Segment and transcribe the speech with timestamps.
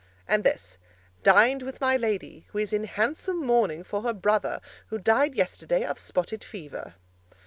[0.27, 0.79] And this:
[1.21, 5.83] 'Dined with my lady who is in handsome mourning for her brother who died yesterday
[5.83, 6.95] of spotted fever.'